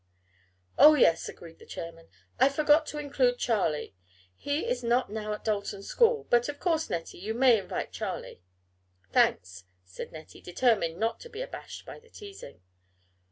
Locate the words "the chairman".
1.59-2.07